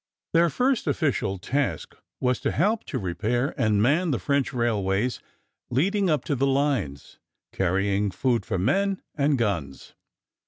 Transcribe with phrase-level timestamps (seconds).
[0.33, 5.19] Their first official task was to help to repair and man the French railways
[5.69, 7.19] leading up to the lines,
[7.53, 9.93] carrying food for men and guns.